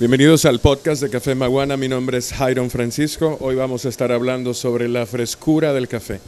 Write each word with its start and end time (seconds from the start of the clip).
Bienvenidos 0.00 0.44
al 0.44 0.58
podcast 0.58 1.00
de 1.00 1.08
Café 1.08 1.36
Maguana. 1.36 1.76
Mi 1.76 1.86
nombre 1.86 2.18
es 2.18 2.32
Jairon 2.32 2.68
Francisco. 2.68 3.38
Hoy 3.40 3.54
vamos 3.54 3.86
a 3.86 3.88
estar 3.88 4.10
hablando 4.10 4.52
sobre 4.52 4.88
la 4.88 5.06
frescura 5.06 5.72
del 5.72 5.86
café. 5.86 6.18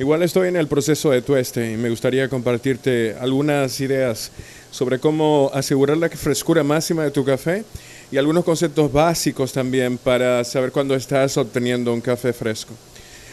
Igual 0.00 0.24
estoy 0.24 0.48
en 0.48 0.56
el 0.56 0.66
proceso 0.66 1.12
de 1.12 1.22
tueste 1.22 1.70
y 1.70 1.76
me 1.76 1.90
gustaría 1.90 2.28
compartirte 2.28 3.14
algunas 3.20 3.78
ideas 3.80 4.32
sobre 4.72 4.98
cómo 4.98 5.48
asegurar 5.54 5.96
la 5.96 6.08
frescura 6.08 6.64
máxima 6.64 7.04
de 7.04 7.12
tu 7.12 7.24
café 7.24 7.64
y 8.10 8.16
algunos 8.16 8.44
conceptos 8.44 8.92
básicos 8.92 9.52
también 9.52 9.96
para 9.96 10.42
saber 10.42 10.72
cuándo 10.72 10.96
estás 10.96 11.36
obteniendo 11.36 11.94
un 11.94 12.00
café 12.00 12.32
fresco. 12.32 12.74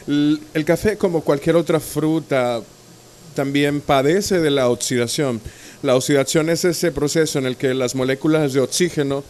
El, 0.07 0.63
café, 0.63 0.95
como 0.95 1.21
cualquier 1.21 1.55
otra 1.55 1.79
fruta, 1.79 2.62
también 3.34 3.82
padece 3.82 4.41
de 4.41 4.52
la 4.52 4.70
oxidación. 4.70 5.41
La 5.82 5.95
oxidación 5.95 6.52
es 6.52 6.66
ese 6.66 6.91
proceso 6.91 7.40
en 7.40 7.48
el 7.48 7.57
que 7.57 7.73
las 7.73 7.95
moléculas 7.95 8.54
de 8.54 8.59
oxígeno 8.59 9.23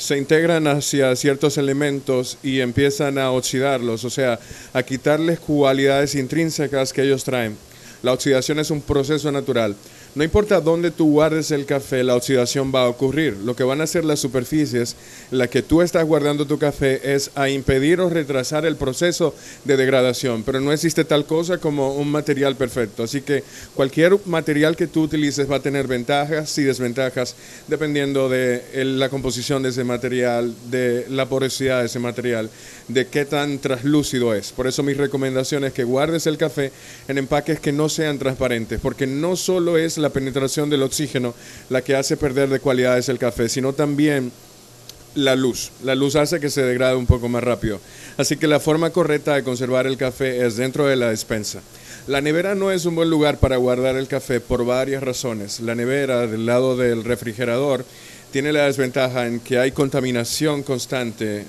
se 0.00 0.16
integran 0.16 0.66
hacia 0.66 1.14
ciertos 1.14 1.58
elementos 1.58 2.38
y 2.42 2.60
empiezan 2.60 3.18
a 3.18 3.30
oxidarlos, 3.32 4.04
o 4.04 4.10
sea, 4.10 4.40
a 4.72 4.82
quitarles 4.82 5.38
cualidades 5.40 6.14
intrínsecas 6.14 6.94
que 6.94 7.02
ellos 7.02 7.22
traen. 7.22 7.54
La 8.02 8.14
oxidación 8.14 8.58
es 8.58 8.70
un 8.70 8.80
proceso 8.80 9.30
natural. 9.30 9.76
No 10.12 10.24
importa 10.24 10.60
dónde 10.60 10.90
tú 10.90 11.12
guardes 11.12 11.52
el 11.52 11.66
café, 11.66 12.02
la 12.02 12.16
oxidación 12.16 12.72
va 12.74 12.82
a 12.82 12.88
ocurrir. 12.88 13.36
Lo 13.44 13.54
que 13.54 13.62
van 13.62 13.80
a 13.80 13.84
hacer 13.84 14.04
las 14.04 14.18
superficies 14.18 14.96
en 15.30 15.38
las 15.38 15.50
que 15.50 15.62
tú 15.62 15.82
estás 15.82 16.04
guardando 16.04 16.48
tu 16.48 16.58
café 16.58 17.14
es 17.14 17.30
a 17.36 17.48
impedir 17.48 18.00
o 18.00 18.10
retrasar 18.10 18.66
el 18.66 18.74
proceso 18.74 19.36
de 19.64 19.76
degradación. 19.76 20.42
Pero 20.42 20.60
no 20.60 20.72
existe 20.72 21.04
tal 21.04 21.26
cosa 21.26 21.58
como 21.58 21.94
un 21.94 22.10
material 22.10 22.56
perfecto. 22.56 23.04
Así 23.04 23.20
que 23.20 23.44
cualquier 23.76 24.18
material 24.26 24.74
que 24.74 24.88
tú 24.88 25.02
utilices 25.02 25.48
va 25.48 25.56
a 25.56 25.62
tener 25.62 25.86
ventajas 25.86 26.58
y 26.58 26.64
desventajas 26.64 27.36
dependiendo 27.68 28.28
de 28.28 28.64
la 28.74 29.10
composición 29.10 29.62
de 29.62 29.68
ese 29.68 29.84
material, 29.84 30.52
de 30.72 31.06
la 31.08 31.26
porosidad 31.26 31.80
de 31.80 31.86
ese 31.86 32.00
material, 32.00 32.50
de 32.88 33.06
qué 33.06 33.24
tan 33.26 33.60
traslúcido 33.60 34.34
es. 34.34 34.50
Por 34.50 34.66
eso 34.66 34.82
mi 34.82 34.92
recomendación 34.92 35.62
es 35.62 35.72
que 35.72 35.84
guardes 35.84 36.26
el 36.26 36.36
café 36.36 36.72
en 37.06 37.18
empaques 37.18 37.60
que 37.60 37.70
no 37.70 37.88
sean 37.88 38.18
transparentes, 38.18 38.80
porque 38.80 39.06
no 39.06 39.36
solo 39.36 39.78
es 39.78 39.99
la 40.00 40.10
penetración 40.10 40.70
del 40.70 40.82
oxígeno 40.82 41.34
la 41.68 41.82
que 41.82 41.96
hace 41.96 42.16
perder 42.16 42.48
de 42.48 42.60
cualidades 42.60 43.08
el 43.08 43.18
café, 43.18 43.48
sino 43.48 43.72
también 43.72 44.32
la 45.14 45.34
luz. 45.36 45.70
La 45.82 45.94
luz 45.94 46.16
hace 46.16 46.40
que 46.40 46.50
se 46.50 46.62
degrade 46.62 46.96
un 46.96 47.06
poco 47.06 47.28
más 47.28 47.42
rápido. 47.42 47.80
Así 48.16 48.36
que 48.36 48.46
la 48.46 48.60
forma 48.60 48.90
correcta 48.90 49.34
de 49.34 49.42
conservar 49.42 49.86
el 49.86 49.96
café 49.96 50.46
es 50.46 50.56
dentro 50.56 50.86
de 50.86 50.96
la 50.96 51.10
despensa. 51.10 51.60
La 52.06 52.20
nevera 52.20 52.54
no 52.54 52.70
es 52.70 52.86
un 52.86 52.94
buen 52.94 53.10
lugar 53.10 53.38
para 53.38 53.56
guardar 53.56 53.96
el 53.96 54.08
café 54.08 54.40
por 54.40 54.64
varias 54.64 55.02
razones. 55.02 55.60
La 55.60 55.74
nevera 55.74 56.26
del 56.26 56.46
lado 56.46 56.76
del 56.76 57.04
refrigerador 57.04 57.84
tiene 58.30 58.52
la 58.52 58.66
desventaja 58.66 59.26
en 59.26 59.40
que 59.40 59.58
hay 59.58 59.72
contaminación 59.72 60.62
constante 60.62 61.44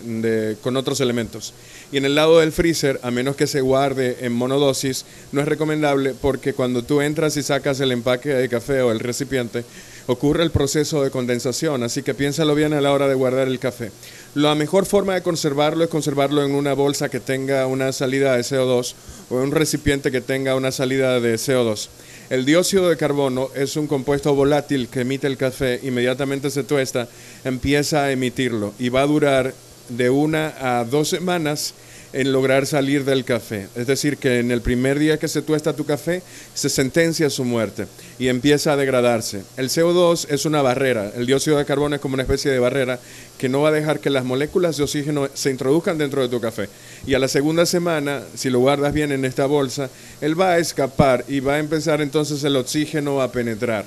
con 0.62 0.78
otros 0.78 1.00
elementos. 1.00 1.54
Y 1.92 1.98
en 1.98 2.06
el 2.06 2.16
lado 2.16 2.40
del 2.40 2.52
freezer, 2.52 3.00
a 3.04 3.12
menos 3.12 3.36
que 3.36 3.48
se 3.48 3.62
guarde 3.62 4.18
en 4.22 4.34
monodosis, 4.34 5.06
no 5.32 5.42
es 5.42 5.48
recomendable 5.48 6.14
porque 6.20 6.54
cuando 6.54 6.84
tú 6.84 7.02
entras 7.02 7.38
y 7.38 7.44
sacas 7.44 7.80
el 7.80 7.92
empaque 7.92 8.30
de 8.30 8.50
café 8.50 8.82
o 8.82 8.92
el 8.92 9.00
recipiente, 9.00 9.64
ocurre 10.08 10.44
el 10.44 10.52
proceso 10.52 11.04
de 11.04 11.12
condensación, 11.12 11.84
así 11.84 12.02
que 12.02 12.14
piénsalo 12.14 12.56
bien 12.56 12.74
a 12.74 12.82
la 12.82 12.92
hora 12.92 13.08
de 13.08 13.16
guardar 13.16 13.48
el 13.48 13.60
café. 13.60 13.92
La 14.34 14.56
mejor 14.56 14.86
forma 14.86 15.14
de 15.14 15.22
conservarlo 15.22 15.84
es 15.84 15.90
conservarlo 15.90 16.44
en 16.44 16.56
una 16.56 16.74
bolsa 16.74 17.10
que 17.10 17.20
tenga 17.20 17.68
una 17.68 17.92
salida 17.92 18.36
de 18.36 18.42
CO2 18.42 18.94
o 19.30 19.38
en 19.38 19.44
un 19.44 19.52
recipiente 19.52 20.12
que 20.12 20.22
tenga 20.22 20.56
una 20.56 20.72
salida 20.72 21.20
de 21.20 21.36
CO2. 21.36 21.90
El 22.32 22.46
dióxido 22.46 22.88
de 22.88 22.96
carbono 22.96 23.50
es 23.56 23.76
un 23.76 23.88
compuesto 23.88 24.34
volátil 24.34 24.88
que 24.88 25.02
emite 25.02 25.28
el 25.28 25.36
café, 25.36 25.82
inmediatamente 25.84 26.50
se 26.50 26.64
tuesta, 26.64 27.10
empieza 27.44 28.06
a 28.06 28.12
emitirlo 28.14 28.74
y 28.80 28.88
va 28.88 29.02
a 29.02 29.06
durar 29.06 29.54
de 29.90 30.10
una 30.10 30.54
a 30.60 30.84
dos 30.86 31.10
semanas 31.10 31.74
en 32.14 32.32
lograr 32.32 32.66
salir 32.66 33.06
del 33.06 33.24
café. 33.24 33.68
Es 33.76 33.88
decir, 33.88 34.18
que 34.18 34.40
en 34.40 34.52
el 34.52 34.62
primer 34.62 35.00
día 35.00 35.18
que 35.18 35.28
se 35.28 35.42
tuesta 35.42 35.76
tu 35.76 35.86
café, 35.86 36.22
se 36.54 36.70
sentencia 36.70 37.30
su 37.30 37.44
muerte 37.44 37.88
y 38.20 38.28
empieza 38.28 38.74
a 38.74 38.78
degradarse. 38.78 39.44
El 39.58 39.70
CO2 39.70 40.28
es 40.30 40.46
una 40.46 40.62
barrera, 40.62 41.12
el 41.16 41.26
dióxido 41.26 41.58
de 41.58 41.66
carbono 41.66 41.96
es 41.96 42.02
como 42.02 42.16
una 42.16 42.24
especie 42.24 42.52
de 42.52 42.60
barrera 42.60 43.00
que 43.38 43.50
no 43.50 43.62
va 43.62 43.70
a 43.70 43.74
dejar 43.74 44.00
que 44.00 44.10
las 44.10 44.26
moléculas 44.26 44.78
de 44.78 44.84
oxígeno 44.84 45.30
se 45.34 45.52
introduzcan 45.52 45.98
dentro 45.98 46.22
de 46.22 46.30
tu 46.30 46.40
café. 46.40 46.70
Y 47.06 47.14
a 47.14 47.20
la 47.20 47.28
segunda 47.28 47.66
semana, 47.66 48.22
si 48.36 48.50
lo 48.50 48.60
guardas 48.60 48.94
bien 48.94 49.12
en 49.12 49.26
esta 49.26 49.46
bolsa, 49.46 49.90
él 50.20 50.40
va 50.40 50.54
a 50.54 50.60
escapar 50.60 51.26
y 51.28 51.40
va 51.40 51.56
a 51.56 51.60
empezar 51.60 52.02
entonces 52.02 52.44
el 52.44 52.56
oxígeno 52.56 53.22
a 53.22 53.32
penetrar. 53.32 53.86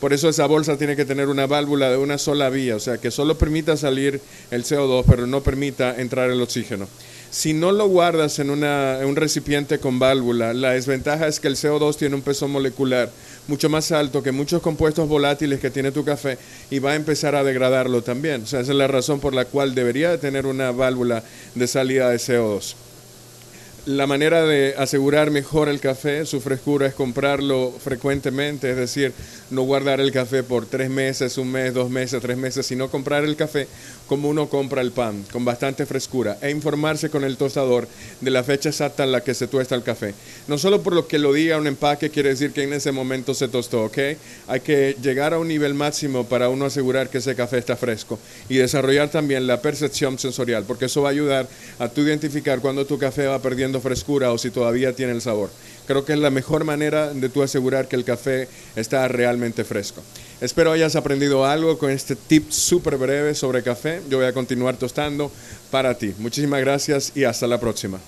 Por 0.00 0.14
eso 0.14 0.30
esa 0.30 0.46
bolsa 0.46 0.78
tiene 0.78 0.96
que 0.96 1.04
tener 1.04 1.28
una 1.28 1.46
válvula 1.46 1.90
de 1.90 1.98
una 1.98 2.16
sola 2.16 2.48
vía, 2.48 2.74
o 2.74 2.80
sea, 2.80 2.96
que 2.96 3.10
solo 3.10 3.36
permita 3.36 3.76
salir 3.76 4.18
el 4.50 4.64
CO2, 4.64 5.04
pero 5.06 5.26
no 5.26 5.42
permita 5.42 6.00
entrar 6.00 6.30
el 6.30 6.40
oxígeno. 6.40 6.88
Si 7.30 7.52
no 7.52 7.70
lo 7.70 7.86
guardas 7.86 8.38
en, 8.38 8.50
un 8.50 9.16
recipiente 9.16 9.78
con 9.78 9.98
válvula, 9.98 10.54
la 10.54 10.72
desventaja 10.72 11.28
es 11.28 11.38
que 11.38 11.48
el 11.48 11.56
CO2 11.56 11.96
tiene 11.96 12.14
un 12.16 12.22
peso 12.22 12.48
molecular 12.48 13.10
mucho 13.46 13.68
más 13.68 13.92
alto 13.92 14.22
que 14.22 14.32
muchos 14.32 14.62
compuestos 14.62 15.06
volátiles 15.06 15.60
que 15.60 15.70
tiene 15.70 15.92
tu 15.92 16.02
café 16.02 16.38
y 16.70 16.78
va 16.78 16.92
a 16.92 16.96
empezar 16.96 17.36
a 17.36 17.44
degradarlo 17.44 18.02
también. 18.02 18.42
O 18.42 18.46
sea, 18.46 18.60
esa 18.60 18.72
es 18.72 18.78
la 18.78 18.88
razón 18.88 19.20
por 19.20 19.34
la 19.34 19.44
cual 19.44 19.74
debería 19.74 20.18
tener 20.18 20.46
una 20.46 20.72
válvula 20.72 21.22
de 21.54 21.66
salida 21.66 22.08
de 22.08 22.16
CO2 22.16 22.74
la 23.86 24.06
manera 24.06 24.44
de 24.44 24.74
asegurar 24.76 25.30
mejor 25.30 25.68
el 25.68 25.80
café, 25.80 26.26
su 26.26 26.40
frescura, 26.40 26.86
es 26.86 26.94
comprarlo 26.94 27.72
frecuentemente, 27.82 28.70
es 28.70 28.76
decir, 28.76 29.12
no 29.50 29.62
guardar 29.62 30.00
el 30.00 30.12
café 30.12 30.42
por 30.42 30.66
tres 30.66 30.90
meses, 30.90 31.38
un 31.38 31.50
mes, 31.50 31.74
dos 31.74 31.90
meses, 31.90 32.20
tres 32.20 32.36
meses, 32.36 32.66
sino 32.66 32.90
comprar 32.90 33.24
el 33.24 33.36
café 33.36 33.66
como 34.06 34.28
uno 34.28 34.48
compra 34.48 34.82
el 34.82 34.90
pan, 34.90 35.24
con 35.32 35.44
bastante 35.44 35.86
frescura, 35.86 36.36
e 36.42 36.50
informarse 36.50 37.10
con 37.10 37.24
el 37.24 37.36
tostador 37.36 37.86
de 38.20 38.30
la 38.30 38.42
fecha 38.42 38.70
exacta 38.70 39.04
en 39.04 39.12
la 39.12 39.22
que 39.22 39.34
se 39.34 39.46
tuesta 39.46 39.74
el 39.74 39.82
café. 39.82 40.14
No 40.48 40.58
solo 40.58 40.82
por 40.82 40.94
lo 40.94 41.06
que 41.06 41.18
lo 41.18 41.32
diga 41.32 41.58
un 41.58 41.66
empaque 41.66 42.10
quiere 42.10 42.30
decir 42.30 42.52
que 42.52 42.64
en 42.64 42.72
ese 42.72 42.92
momento 42.92 43.34
se 43.34 43.48
tostó, 43.48 43.84
¿ok? 43.84 43.98
Hay 44.48 44.60
que 44.60 44.96
llegar 45.00 45.32
a 45.32 45.38
un 45.38 45.48
nivel 45.48 45.74
máximo 45.74 46.24
para 46.24 46.48
uno 46.48 46.64
asegurar 46.64 47.08
que 47.08 47.18
ese 47.18 47.34
café 47.36 47.58
está 47.58 47.76
fresco 47.76 48.18
y 48.48 48.56
desarrollar 48.56 49.10
también 49.10 49.46
la 49.46 49.62
percepción 49.62 50.18
sensorial, 50.18 50.64
porque 50.66 50.86
eso 50.86 51.02
va 51.02 51.10
a 51.10 51.12
ayudar 51.12 51.48
a 51.78 51.88
tú 51.88 52.00
identificar 52.00 52.60
cuando 52.60 52.84
tu 52.86 52.98
café 52.98 53.26
va 53.26 53.40
frescura 53.78 54.32
o 54.32 54.38
si 54.38 54.50
todavía 54.50 54.96
tiene 54.96 55.12
el 55.12 55.20
sabor. 55.20 55.50
Creo 55.86 56.04
que 56.04 56.14
es 56.14 56.18
la 56.18 56.30
mejor 56.30 56.64
manera 56.64 57.12
de 57.12 57.28
tú 57.28 57.42
asegurar 57.42 57.88
que 57.88 57.96
el 57.96 58.04
café 58.04 58.48
está 58.74 59.06
realmente 59.06 59.64
fresco. 59.64 60.02
Espero 60.40 60.72
hayas 60.72 60.96
aprendido 60.96 61.44
algo 61.44 61.76
con 61.78 61.90
este 61.90 62.16
tip 62.16 62.50
súper 62.50 62.96
breve 62.96 63.34
sobre 63.34 63.62
café. 63.62 64.00
Yo 64.08 64.16
voy 64.18 64.26
a 64.26 64.32
continuar 64.32 64.76
tostando 64.76 65.30
para 65.70 65.98
ti. 65.98 66.14
Muchísimas 66.18 66.60
gracias 66.60 67.12
y 67.14 67.24
hasta 67.24 67.46
la 67.46 67.60
próxima. 67.60 68.00